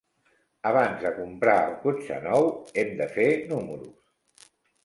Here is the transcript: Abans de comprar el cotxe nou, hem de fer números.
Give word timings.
Abans 0.69 1.03
de 1.03 1.11
comprar 1.17 1.55
el 1.67 1.77
cotxe 1.83 2.19
nou, 2.25 2.49
hem 2.85 2.97
de 3.03 3.09
fer 3.19 3.29
números. 3.55 4.53